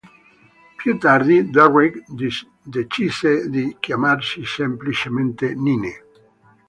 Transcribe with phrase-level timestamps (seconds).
[0.77, 2.03] Più tardi Derrick
[2.63, 6.05] decise di chiamarsi semplicemente Nine.